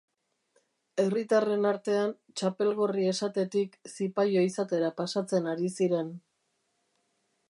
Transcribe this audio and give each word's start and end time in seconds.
Herritarren 1.01 1.67
artean, 1.71 2.13
txapelgorri 2.41 3.05
esatetik 3.11 3.77
zipaio 3.95 4.45
izatera 4.49 4.91
pasatzen 5.03 5.53
ari 5.55 5.73
ziren. 5.81 6.13